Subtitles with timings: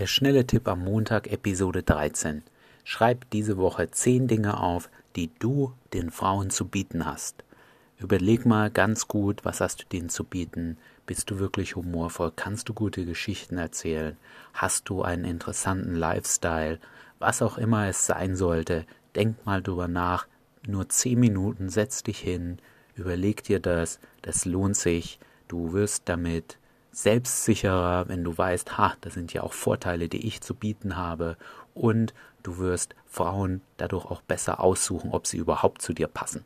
[0.00, 2.42] Der schnelle Tipp am Montag, Episode 13.
[2.82, 7.44] Schreib diese Woche 10 Dinge auf, die du den Frauen zu bieten hast.
[7.98, 10.78] Überleg mal ganz gut, was hast du denen zu bieten?
[11.06, 12.32] Bist du wirklich humorvoll?
[12.34, 14.16] Kannst du gute Geschichten erzählen?
[14.52, 16.80] Hast du einen interessanten Lifestyle?
[17.20, 20.26] Was auch immer es sein sollte, denk mal drüber nach.
[20.66, 22.58] Nur 10 Minuten, setz dich hin,
[22.96, 25.20] überleg dir das, das lohnt sich.
[25.46, 26.58] Du wirst damit
[26.94, 31.36] selbstsicherer, wenn du weißt, ha, das sind ja auch Vorteile, die ich zu bieten habe
[31.74, 36.44] und du wirst Frauen dadurch auch besser aussuchen, ob sie überhaupt zu dir passen.